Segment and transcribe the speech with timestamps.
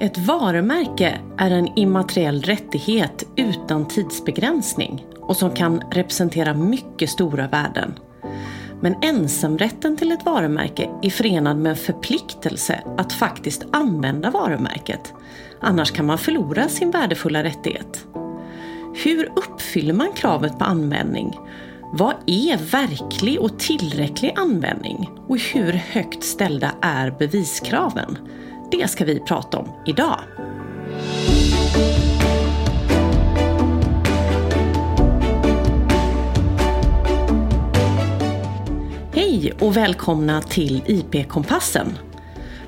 [0.00, 7.98] Ett varumärke är en immateriell rättighet utan tidsbegränsning och som kan representera mycket stora värden.
[8.80, 15.14] Men ensamrätten till ett varumärke är förenad med en förpliktelse att faktiskt använda varumärket.
[15.60, 18.06] Annars kan man förlora sin värdefulla rättighet.
[19.04, 21.38] Hur uppfyller man kravet på användning?
[21.92, 25.10] Vad är verklig och tillräcklig användning?
[25.28, 28.18] Och hur högt ställda är beviskraven?
[28.70, 30.20] Det ska vi prata om idag.
[39.12, 41.98] Hej och välkomna till IP-kompassen.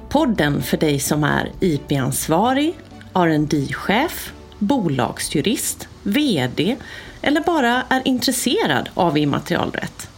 [0.09, 2.75] Podden för dig som är IP-ansvarig,
[3.15, 6.77] rd chef bolagsjurist, VD
[7.23, 10.09] eller bara är intresserad av immaterialrätt.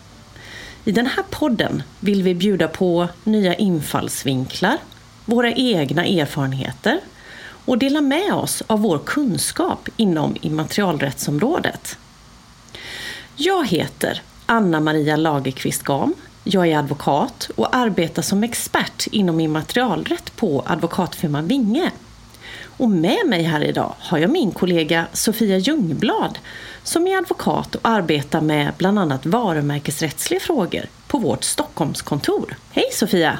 [0.84, 4.78] I den här podden vill vi bjuda på nya infallsvinklar,
[5.24, 7.00] våra egna erfarenheter
[7.64, 11.98] och dela med oss av vår kunskap inom immaterialrättsområdet.
[13.36, 16.14] Jag heter Anna Maria Lagerqvist Gam.
[16.44, 21.90] Jag är advokat och arbetar som expert inom immaterialrätt på advokatfirman Vinge.
[22.76, 26.38] Och med mig här idag har jag min kollega Sofia Ljungblad
[26.82, 32.56] som är advokat och arbetar med bland annat varumärkesrättsliga frågor på vårt Stockholmskontor.
[32.70, 33.38] Hej Sofia!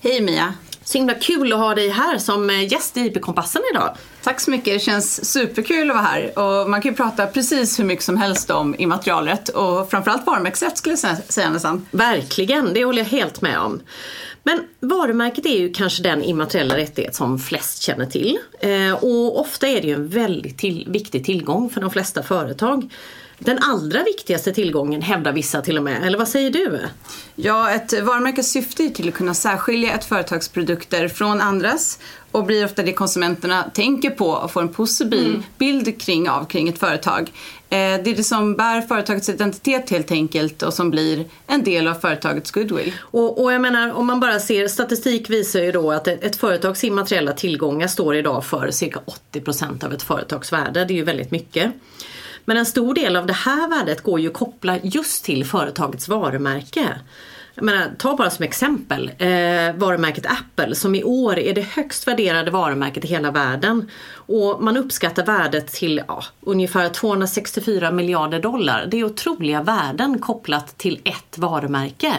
[0.00, 0.54] Hej Mia!
[0.86, 3.96] Så himla kul att ha dig här som eh, gäst i IP-kompassen idag.
[4.22, 6.38] Tack så mycket, det känns superkul att vara här.
[6.38, 10.78] Och man kan ju prata precis hur mycket som helst om immaterialrätt och framförallt varumärkesrätt
[10.78, 11.86] skulle jag säga nästan.
[11.90, 13.80] Verkligen, det håller jag helt med om.
[14.42, 18.38] Men varumärket är ju kanske den immateriella rättighet som flest känner till.
[18.60, 22.90] Eh, och ofta är det ju en väldigt till, viktig tillgång för de flesta företag.
[23.38, 26.80] Den allra viktigaste tillgången hävdar vissa till och med, eller vad säger du?
[27.34, 31.98] Ja, ett varumärkes syfte är till att kunna särskilja ett företags produkter från andras
[32.30, 35.42] och blir ofta det konsumenterna tänker på och får en positiv mm.
[35.58, 37.32] bild kring av kring ett företag.
[37.70, 41.88] Eh, det är det som bär företagets identitet helt enkelt och som blir en del
[41.88, 42.92] av företagets goodwill.
[43.00, 46.36] Och, och jag menar om man bara ser statistik visar ju då att ett, ett
[46.36, 49.00] företags immateriella tillgångar står idag för cirka
[49.32, 50.84] 80% av ett företags värde.
[50.84, 51.72] Det är ju väldigt mycket.
[52.48, 56.08] Men en stor del av det här värdet går ju att koppla just till företagets
[56.08, 56.98] varumärke.
[57.54, 62.08] Jag menar, ta bara som exempel eh, varumärket Apple som i år är det högst
[62.08, 63.90] värderade varumärket i hela världen.
[64.12, 68.86] Och man uppskattar värdet till ja, ungefär 264 miljarder dollar.
[68.90, 72.14] Det är otroliga värden kopplat till ett varumärke.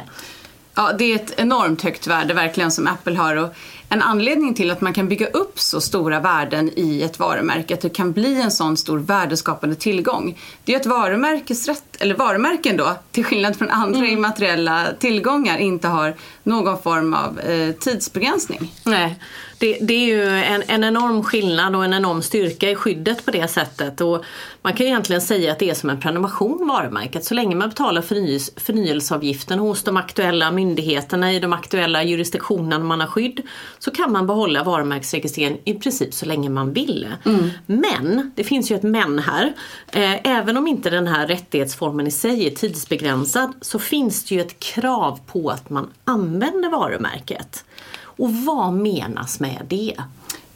[0.76, 3.36] Ja, det är ett enormt högt värde verkligen som Apple har.
[3.36, 3.54] Och
[3.90, 7.82] en anledning till att man kan bygga upp så stora värden i ett varumärke, att
[7.82, 12.96] det kan bli en sån stor värdeskapande tillgång, det är att varumärkesrätt, eller varumärken då,
[13.12, 14.12] till skillnad från andra mm.
[14.12, 18.72] immateriella tillgångar, inte har någon form av eh, tidsbegränsning.
[18.84, 19.20] Nej,
[19.60, 23.32] det, det, är ju en, en enorm skillnad och en enorm styrka i skyddet på
[23.32, 24.02] det sättet.
[24.02, 24.24] Och
[24.62, 27.26] man kan egentligen säga att det är som en prenumeration varumärket.
[27.26, 33.00] Så länge man betalar förnyelse, förnyelseavgiften hos de aktuella myndigheterna i de aktuella jurisdiktionerna man
[33.00, 33.42] har skydd
[33.80, 37.08] så kan man behålla varumärkesregistreringen i princip så länge man vill.
[37.26, 37.50] Mm.
[37.66, 39.54] Men, det finns ju ett men här.
[39.92, 44.42] Eh, även om inte den här rättighetsformen i sig är tidsbegränsad så finns det ju
[44.42, 47.66] ett krav på att man använder varumärket.
[48.02, 49.96] Och vad menas med det?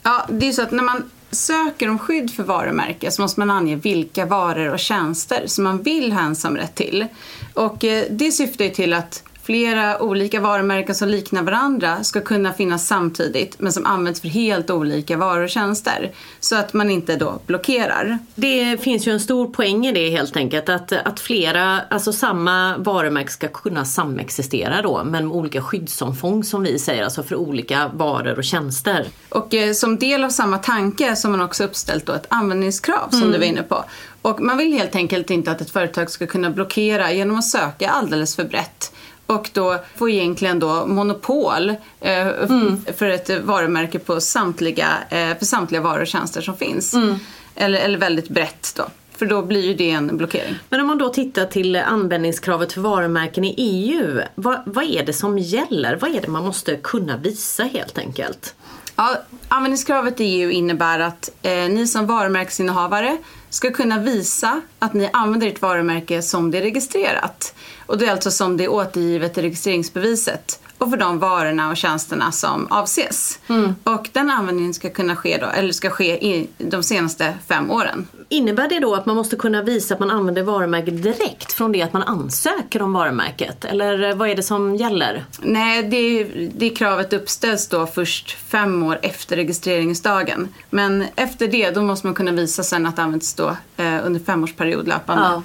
[0.02, 3.50] Ja, det är så att när man söker om skydd för varumärke så måste man
[3.50, 7.06] ange vilka varor och tjänster som man vill ha ensamrätt till.
[7.54, 12.52] Och eh, det syftar ju till att flera olika varumärken som liknar varandra ska kunna
[12.52, 16.12] finnas samtidigt men som används för helt olika varor och tjänster.
[16.40, 18.18] Så att man inte då blockerar.
[18.34, 22.76] Det finns ju en stor poäng i det helt enkelt att, att flera, alltså samma
[22.76, 27.90] varumärke ska kunna samexistera då men med olika skyddsomfång som vi säger, alltså för olika
[27.94, 29.06] varor och tjänster.
[29.28, 33.08] Och eh, som del av samma tanke så har man också uppställt då ett användningskrav
[33.10, 33.32] som mm.
[33.32, 33.84] du var inne på.
[34.22, 37.90] Och man vill helt enkelt inte att ett företag ska kunna blockera genom att söka
[37.90, 38.92] alldeles för brett
[39.26, 42.84] och då få egentligen då monopol eh, mm.
[42.96, 46.94] för ett varumärke på samtliga, eh, för samtliga varor och tjänster som finns.
[46.94, 47.16] Mm.
[47.54, 48.84] Eller, eller väldigt brett då.
[49.16, 50.54] För då blir ju det en blockering.
[50.68, 54.20] Men om man då tittar till användningskravet för varumärken i EU.
[54.34, 55.96] Vad, vad är det som gäller?
[55.96, 58.54] Vad är det man måste kunna visa helt enkelt?
[58.96, 59.16] Ja,
[59.48, 63.16] användningskravet i EU innebär att eh, ni som varumärkesinnehavare
[63.50, 67.54] ska kunna visa att ni använder ert varumärke som det är registrerat.
[67.86, 71.76] Och det är alltså som det är återgivet i registreringsbeviset och för de varorna och
[71.76, 73.38] tjänsterna som avses.
[73.84, 78.08] Och den användningen ska kunna ske då, eller ska ske i de senaste fem åren.
[78.28, 81.82] Innebär det då att man måste kunna visa att man använder varumärket direkt från det
[81.82, 83.64] att man ansöker om varumärket?
[83.64, 85.24] Eller vad är det som gäller?
[85.40, 86.24] Nej, det,
[86.54, 90.48] det kravet uppställs då först fem år efter registreringsdagen.
[90.70, 94.20] Men efter det då måste man kunna visa sen att det används då eh, under
[94.20, 95.22] femårsperiod löpande.
[95.22, 95.42] Ja.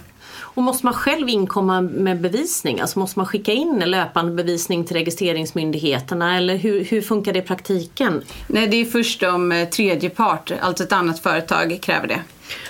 [0.57, 2.79] Och måste man själv inkomma med bevisning?
[2.79, 7.41] Alltså måste man skicka in löpande bevisning till registreringsmyndigheterna eller hur, hur funkar det i
[7.41, 8.23] praktiken?
[8.47, 12.21] Nej, det är först om eh, tredje part, alltså ett annat företag, kräver det.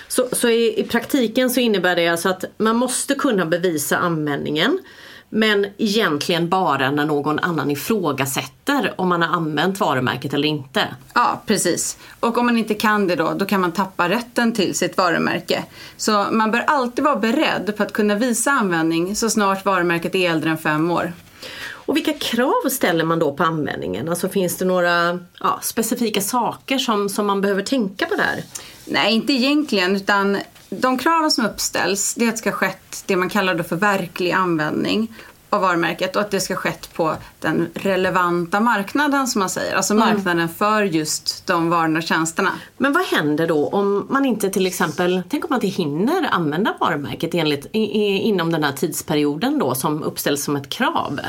[0.07, 4.79] Så, så i, i praktiken så innebär det alltså att man måste kunna bevisa användningen
[5.29, 10.87] men egentligen bara när någon annan ifrågasätter om man har använt varumärket eller inte.
[11.13, 11.97] Ja, precis.
[12.19, 15.63] Och om man inte kan det då, då kan man tappa rätten till sitt varumärke.
[15.97, 20.31] Så man bör alltid vara beredd på att kunna visa användning så snart varumärket är
[20.31, 21.13] äldre än fem år.
[21.87, 24.09] Och vilka krav ställer man då på användningen?
[24.09, 28.43] Alltså finns det några ja, specifika saker som, som man behöver tänka på där?
[28.85, 30.37] Nej, inte egentligen, utan
[30.69, 33.75] de kraven som uppställs det är att det ska skett det man kallar då för
[33.75, 35.13] verklig användning
[35.49, 39.75] av varumärket och att det ska skett på den relevanta marknaden som man säger.
[39.75, 42.51] Alltså marknaden för just de varorna och tjänsterna.
[42.77, 46.75] Men vad händer då om man inte till exempel, tänk om man inte hinner använda
[46.79, 51.19] varumärket enligt, i, i, inom den här tidsperioden då som uppställs som ett krav?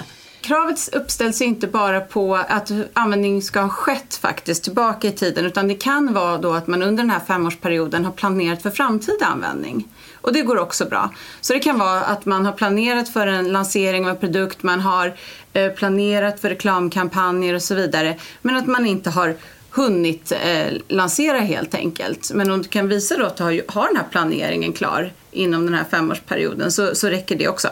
[0.40, 5.68] Kravet uppställs inte bara på att användning ska ha skett faktiskt tillbaka i tiden utan
[5.68, 9.88] det kan vara då att man under den här femårsperioden har planerat för framtida användning.
[10.20, 11.10] Och det går också bra.
[11.40, 14.80] Så det kan vara att man har planerat för en lansering av en produkt, man
[14.80, 15.14] har
[15.52, 18.16] eh, planerat för reklamkampanjer och så vidare.
[18.42, 19.36] Men att man inte har
[19.70, 22.30] hunnit eh, lansera helt enkelt.
[22.34, 25.64] Men om du kan visa då att du har, har den här planeringen klar inom
[25.64, 27.68] den här femårsperioden så, så räcker det också.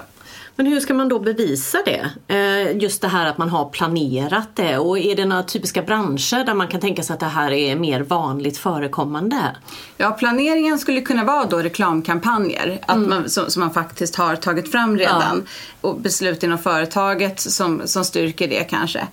[0.56, 2.10] Men hur ska man då bevisa det?
[2.34, 6.44] Eh, just det här att man har planerat det och är det några typiska branscher
[6.44, 9.56] där man kan tänka sig att det här är mer vanligt förekommande?
[9.96, 14.72] Ja, planeringen skulle kunna vara då reklamkampanjer att man, som, som man faktiskt har tagit
[14.72, 15.46] fram redan
[15.80, 15.88] ja.
[15.88, 19.06] och beslut inom företaget som, som styrker det kanske.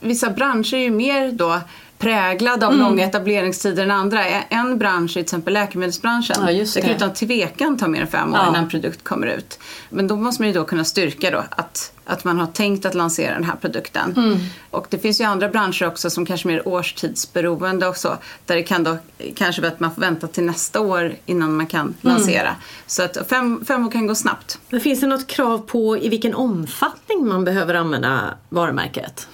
[0.00, 1.60] Vissa branscher är ju mer då
[1.98, 2.86] präglad av mm.
[2.86, 4.24] långa etableringstider än andra.
[4.26, 6.36] En bransch är till exempel läkemedelsbranschen.
[6.40, 6.74] Ja, det.
[6.74, 8.48] det kan utan tvekan ta mer än fem år ja.
[8.48, 9.58] innan en produkt kommer ut.
[9.90, 12.94] Men då måste man ju då kunna styrka då att, att man har tänkt att
[12.94, 14.14] lansera den här produkten.
[14.16, 14.38] Mm.
[14.70, 18.18] Och det finns ju andra branscher också som kanske är mer årstidsberoende också.
[18.46, 18.98] Där det kan då
[19.36, 21.96] kanske vara att man får vänta till nästa år innan man kan mm.
[22.00, 22.56] lansera.
[22.86, 24.58] Så att fem, fem år kan gå snabbt.
[24.70, 29.28] Men finns det något krav på i vilken omfattning man behöver använda varumärket?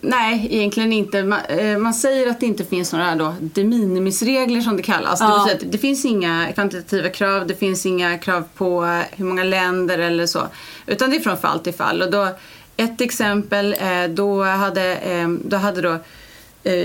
[0.00, 1.22] Nej, egentligen inte.
[1.22, 5.20] Man, eh, man, säger att det inte finns några då, de minimisregler som det kallas.
[5.20, 5.48] Ja.
[5.60, 10.26] Det, det finns inga kvantitativa krav, det finns inga krav på hur många länder eller
[10.26, 10.46] så.
[10.86, 12.02] Utan det är från fall till fall.
[12.02, 12.28] Och då,
[12.76, 15.98] ett exempel, eh, då hade, eh, då hade då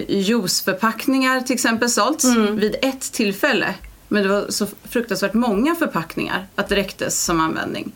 [0.07, 2.59] juiceförpackningar till exempel sålts mm.
[2.59, 3.73] vid ett tillfälle.
[4.07, 7.91] Men det var så fruktansvärt många förpackningar att det räcktes som användning.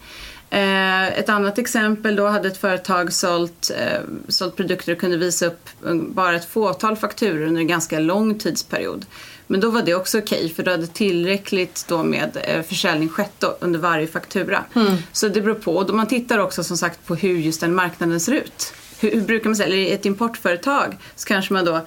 [0.50, 5.46] Eh, ett annat exempel då hade ett företag sålt, eh, sålt produkter och kunde visa
[5.46, 5.70] upp
[6.00, 9.06] bara ett fåtal fakturor under en ganska lång tidsperiod.
[9.48, 13.10] Men då var det också okej okay, för då hade tillräckligt då med eh, försäljning
[13.10, 14.64] skett under varje faktura.
[14.76, 14.98] Mm.
[15.12, 15.76] Så det beror på.
[15.76, 18.74] Och man tittar också som sagt på hur just den marknaden ser ut.
[19.00, 21.82] Hur, hur brukar man säga, i ett importföretag så kanske man då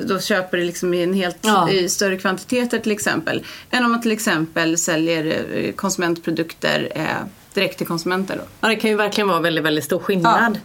[0.00, 1.70] då köper det liksom i en helt ja.
[1.70, 3.44] i större kvantiteter till exempel.
[3.70, 7.26] Än om man till exempel säljer eh, konsumentprodukter eh,
[7.56, 8.36] direkt till konsumenter.
[8.36, 8.42] Då.
[8.60, 10.52] Ja, det kan ju verkligen vara väldigt, väldigt stor skillnad.
[10.54, 10.60] Ja.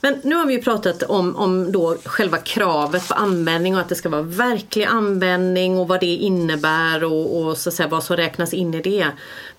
[0.00, 3.88] Men nu har vi ju pratat om, om då själva kravet på användning och att
[3.88, 8.16] det ska vara verklig användning och vad det innebär och, och så säga, vad som
[8.16, 9.06] räknas in i det.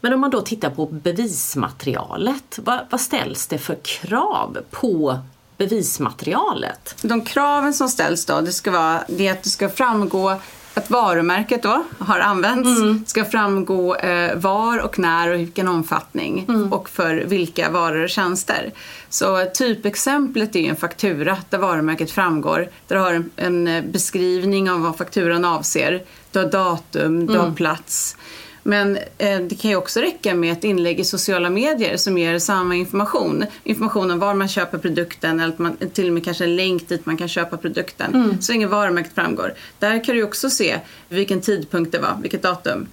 [0.02, 5.20] Men om man då tittar på bevismaterialet, vad, vad ställs det för krav på
[5.58, 6.96] bevismaterialet?
[7.02, 10.36] De kraven som ställs då, det ska vara det att det ska framgå
[10.78, 13.04] att varumärket då har använts mm.
[13.08, 16.74] ska framgå eh, var och när och i vilken omfattning mm.
[16.74, 18.72] och för vilka varor och tjänster.
[19.10, 22.70] Så typexemplet är en faktura där varumärket framgår.
[22.88, 26.04] Där du har en, en beskrivning av vad fakturan avser.
[26.32, 27.56] Du har datum, du har mm.
[27.56, 28.18] plats.
[28.68, 32.40] Men eh, det kan ju också räcka med ett inlägg i sociala medier som ger
[32.40, 33.46] samma information.
[33.64, 37.06] Information om var man köper produkten eller man, till och med kanske en länk dit
[37.06, 38.16] man kan köpa produkten.
[38.16, 38.42] Mm.
[38.42, 39.54] Så länge varumärket framgår.
[39.80, 42.88] Där kan du också se vilken tidpunkt det var, vilket datum.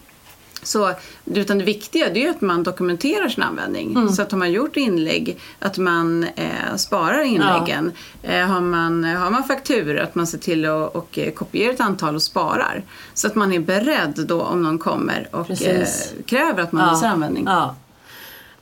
[0.64, 0.90] Så,
[1.24, 3.90] utan det viktiga det är att man dokumenterar sin användning.
[3.96, 4.08] Mm.
[4.08, 7.92] Så att har man gjort inlägg, att man eh, sparar inläggen.
[8.22, 8.30] Ja.
[8.30, 11.80] Eh, har, man, har man fakturor, att man ser till att och, eh, kopiera ett
[11.80, 12.82] antal och sparar.
[13.14, 15.88] Så att man är beredd då om någon kommer och eh,
[16.26, 16.94] kräver att man ja.
[16.94, 17.44] visar användning.
[17.46, 17.74] Ja.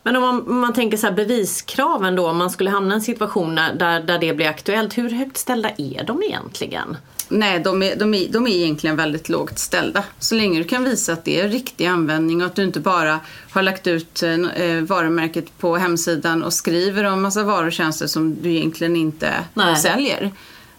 [0.02, 3.02] Men om man, man tänker så här beviskraven då, om man skulle hamna i en
[3.02, 6.96] situation där, där det blir aktuellt, hur högt ställda är de egentligen?
[7.28, 10.04] Nej, de är, de, är, de är egentligen väldigt lågt ställda.
[10.18, 13.20] Så länge du kan visa att det är riktig användning och att du inte bara
[13.50, 18.42] har lagt ut eh, varumärket på hemsidan och skriver om massa varor och tjänster som
[18.42, 19.76] du egentligen inte Nej.
[19.76, 20.30] säljer.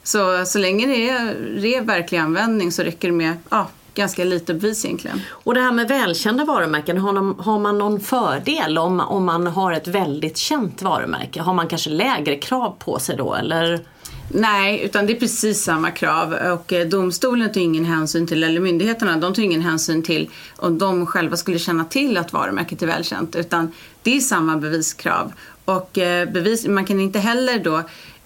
[0.04, 4.24] Så, så länge det är, det är verklig användning så räcker det med ja, ganska
[4.24, 5.22] lite bevis egentligen.
[5.30, 9.88] Och det här med välkända varumärken, har, man någon fördel om, om man har ett
[9.88, 11.42] väldigt känt varumärke?
[11.42, 13.82] Har man kanske lägre krav på sig då eller?
[14.28, 18.60] Nej, utan det är precis samma krav och eh, domstolen tar ingen hänsyn till, eller
[18.60, 22.88] myndigheterna, de tar ingen hänsyn till om de själva skulle känna till att varumärket är
[22.88, 23.72] välkänt utan
[24.04, 25.34] det är samma beviskrav.
[25.66, 27.84] Och eh, bevis, man kan inte heller då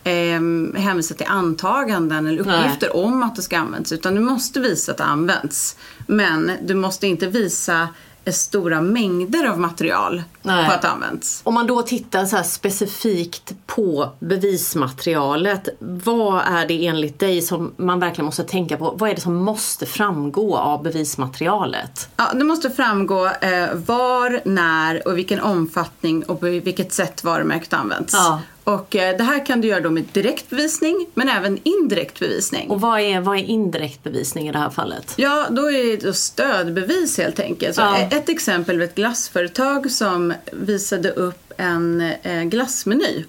[0.07, 3.03] eh, hänvisa till antaganden eller uppgifter Nej.
[3.03, 5.77] om att det ska användas utan du måste visa att det används.
[6.07, 7.87] Men du måste inte visa
[8.31, 10.65] stora mängder av material Nej.
[10.65, 11.41] på att det används.
[11.43, 17.99] Om man då tittar så specifikt på bevismaterialet, vad är det enligt dig som man
[17.99, 18.93] verkligen måste tänka på?
[18.97, 22.09] Vad är det som måste framgå av bevismaterialet?
[22.15, 27.73] Ja, det måste framgå eh, var, när och vilken omfattning och på vilket sätt varumärket
[27.73, 28.13] används.
[28.13, 28.41] Ja.
[28.67, 32.69] Och eh, det här kan du göra då med direkt bevisning men även indirekt bevisning.
[32.69, 35.13] Och vad är, vad är indirekt bevisning i det här fallet?
[35.15, 37.75] Ja, då är det stödbevis helt enkelt.
[37.75, 37.97] Så ja.
[38.11, 43.25] Ett exempel med ett glassföretag som visade upp en eh, glassmeny.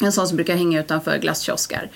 [0.00, 1.90] En sån som brukar hänga utanför glasskioskar.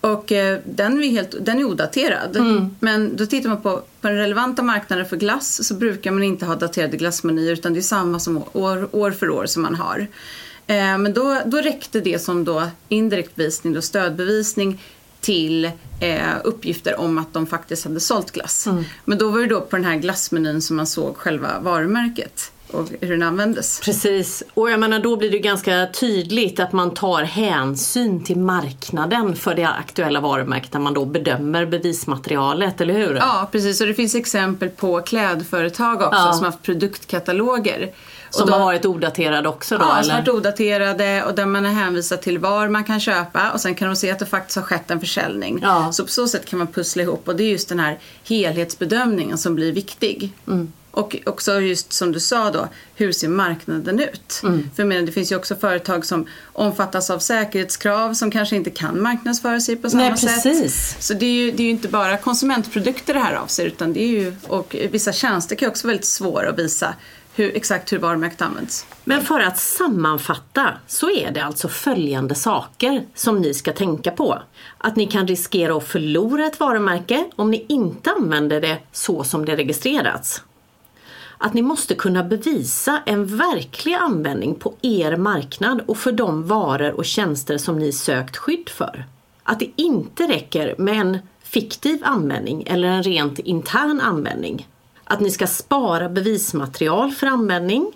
[0.00, 2.36] Och eh, den, är helt, den är odaterad.
[2.36, 2.76] Mm.
[2.80, 6.46] Men då tittar man på, på den relevanta marknaden för glass så brukar man inte
[6.46, 10.06] ha daterade glassmenyer utan det är samma som år, år för år som man har.
[10.70, 14.82] Eh, men då, då räckte det som då indirekt bevisning, då stödbevisning
[15.20, 15.64] till
[16.00, 18.66] eh, uppgifter om att de faktiskt hade sålt glass.
[18.66, 18.84] Mm.
[19.04, 22.88] Men då var det då på den här glassmenyn som man såg själva varumärket och
[23.00, 23.80] hur den användes.
[23.80, 29.36] Precis, och jag menar då blir det ganska tydligt att man tar hänsyn till marknaden
[29.36, 33.14] för det aktuella varumärket när man då bedömer bevismaterialet, eller hur?
[33.14, 36.32] Ja, precis och det finns exempel på klädföretag också ja.
[36.32, 37.92] som haft produktkataloger
[38.30, 39.84] som då, har varit odaterade också då?
[39.84, 40.02] Ja, eller?
[40.02, 43.60] som har varit odaterade och där man är hänvisad till var man kan köpa och
[43.60, 45.58] sen kan de se att det faktiskt har skett en försäljning.
[45.62, 45.92] Ja.
[45.92, 49.38] Så på så sätt kan man pussla ihop och det är just den här helhetsbedömningen
[49.38, 50.32] som blir viktig.
[50.46, 50.72] Mm.
[50.90, 54.40] Och också just som du sa då, hur ser marknaden ut?
[54.42, 54.70] Mm.
[54.76, 59.02] För menar, det finns ju också företag som omfattas av säkerhetskrav som kanske inte kan
[59.02, 61.02] marknadsföra sig på samma Nej, sätt.
[61.02, 64.02] Så det är, ju, det är ju inte bara konsumentprodukter det här avser utan det
[64.02, 66.94] är ju, och vissa tjänster kan också vara väldigt svåra att visa
[67.34, 68.86] hur, exakt hur varumärket används.
[69.04, 74.42] Men för att sammanfatta så är det alltså följande saker som ni ska tänka på.
[74.78, 79.44] Att ni kan riskera att förlora ett varumärke om ni inte använder det så som
[79.44, 80.42] det registrerats.
[81.42, 86.90] Att ni måste kunna bevisa en verklig användning på er marknad och för de varor
[86.90, 89.04] och tjänster som ni sökt skydd för.
[89.42, 94.66] Att det inte räcker med en fiktiv användning eller en rent intern användning
[95.10, 97.92] att ni ska spara bevismaterial för användning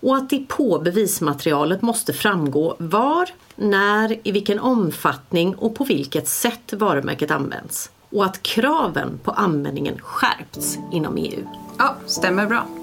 [0.00, 6.28] och att det på bevismaterialet måste framgå var, när, i vilken omfattning och på vilket
[6.28, 7.90] sätt varumärket används.
[8.10, 11.46] Och att kraven på användningen skärpts inom EU.
[11.78, 12.77] Ja, stämmer bra.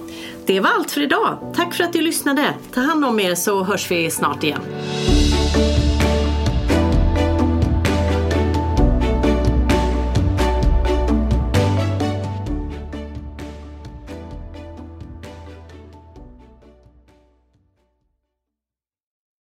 [0.45, 1.53] Det var allt för idag.
[1.55, 2.53] Tack för att du lyssnade.
[2.74, 4.62] Ta hand om er så hörs vi snart igen.